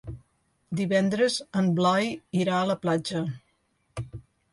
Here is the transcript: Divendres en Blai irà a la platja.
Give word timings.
Divendres 0.77 1.35
en 1.61 1.69
Blai 1.79 2.09
irà 2.45 2.55
a 2.61 2.65
la 2.71 2.77
platja. 2.87 3.21